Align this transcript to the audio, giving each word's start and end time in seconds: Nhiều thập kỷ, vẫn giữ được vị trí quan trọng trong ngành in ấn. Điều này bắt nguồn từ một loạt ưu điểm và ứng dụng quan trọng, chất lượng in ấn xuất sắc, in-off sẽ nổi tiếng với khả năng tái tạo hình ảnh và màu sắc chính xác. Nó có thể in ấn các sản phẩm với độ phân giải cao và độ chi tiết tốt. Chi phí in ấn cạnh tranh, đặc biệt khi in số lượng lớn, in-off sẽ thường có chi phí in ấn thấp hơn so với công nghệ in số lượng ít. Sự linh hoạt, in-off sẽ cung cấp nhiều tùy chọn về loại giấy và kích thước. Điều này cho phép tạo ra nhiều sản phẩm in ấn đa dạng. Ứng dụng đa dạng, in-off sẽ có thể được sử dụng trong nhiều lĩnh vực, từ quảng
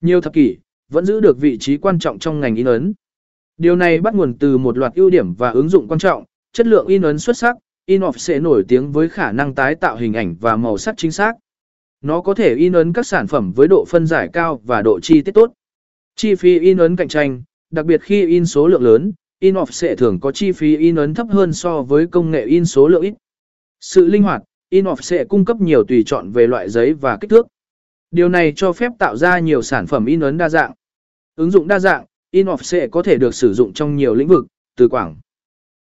Nhiều 0.00 0.20
thập 0.20 0.32
kỷ, 0.32 0.56
vẫn 0.88 1.04
giữ 1.04 1.20
được 1.20 1.38
vị 1.38 1.58
trí 1.58 1.76
quan 1.76 1.98
trọng 1.98 2.18
trong 2.18 2.40
ngành 2.40 2.54
in 2.54 2.66
ấn. 2.66 2.92
Điều 3.56 3.76
này 3.76 4.00
bắt 4.00 4.14
nguồn 4.14 4.34
từ 4.38 4.58
một 4.58 4.78
loạt 4.78 4.94
ưu 4.94 5.10
điểm 5.10 5.34
và 5.34 5.50
ứng 5.50 5.68
dụng 5.68 5.88
quan 5.88 5.98
trọng, 5.98 6.24
chất 6.52 6.66
lượng 6.66 6.86
in 6.86 7.02
ấn 7.02 7.18
xuất 7.18 7.36
sắc, 7.36 7.56
in-off 7.86 8.12
sẽ 8.16 8.40
nổi 8.40 8.64
tiếng 8.68 8.92
với 8.92 9.08
khả 9.08 9.32
năng 9.32 9.54
tái 9.54 9.74
tạo 9.74 9.96
hình 9.96 10.12
ảnh 10.12 10.36
và 10.40 10.56
màu 10.56 10.78
sắc 10.78 10.94
chính 10.96 11.12
xác. 11.12 11.32
Nó 12.02 12.20
có 12.20 12.34
thể 12.34 12.54
in 12.54 12.72
ấn 12.72 12.92
các 12.92 13.06
sản 13.06 13.26
phẩm 13.26 13.52
với 13.52 13.68
độ 13.68 13.84
phân 13.88 14.06
giải 14.06 14.28
cao 14.32 14.60
và 14.64 14.82
độ 14.82 15.00
chi 15.00 15.20
tiết 15.22 15.32
tốt. 15.32 15.52
Chi 16.16 16.34
phí 16.34 16.58
in 16.58 16.78
ấn 16.78 16.96
cạnh 16.96 17.08
tranh, 17.08 17.42
đặc 17.70 17.86
biệt 17.86 18.02
khi 18.02 18.26
in 18.26 18.46
số 18.46 18.68
lượng 18.68 18.82
lớn, 18.82 19.12
in-off 19.40 19.66
sẽ 19.70 19.96
thường 19.96 20.20
có 20.20 20.32
chi 20.32 20.52
phí 20.52 20.76
in 20.76 20.96
ấn 20.96 21.14
thấp 21.14 21.26
hơn 21.30 21.52
so 21.52 21.82
với 21.82 22.06
công 22.06 22.30
nghệ 22.30 22.44
in 22.44 22.64
số 22.64 22.88
lượng 22.88 23.02
ít. 23.02 23.14
Sự 23.80 24.06
linh 24.06 24.22
hoạt, 24.22 24.42
in-off 24.70 24.96
sẽ 25.00 25.24
cung 25.24 25.44
cấp 25.44 25.60
nhiều 25.60 25.84
tùy 25.84 26.02
chọn 26.06 26.30
về 26.30 26.46
loại 26.46 26.68
giấy 26.68 26.92
và 26.92 27.18
kích 27.20 27.30
thước. 27.30 27.46
Điều 28.16 28.28
này 28.28 28.52
cho 28.56 28.72
phép 28.72 28.92
tạo 28.98 29.16
ra 29.16 29.38
nhiều 29.38 29.62
sản 29.62 29.86
phẩm 29.86 30.06
in 30.06 30.20
ấn 30.20 30.38
đa 30.38 30.48
dạng. 30.48 30.72
Ứng 31.34 31.50
dụng 31.50 31.68
đa 31.68 31.78
dạng, 31.78 32.04
in-off 32.30 32.56
sẽ 32.56 32.88
có 32.88 33.02
thể 33.02 33.16
được 33.16 33.34
sử 33.34 33.54
dụng 33.54 33.72
trong 33.72 33.96
nhiều 33.96 34.14
lĩnh 34.14 34.28
vực, 34.28 34.46
từ 34.76 34.88
quảng 34.88 35.16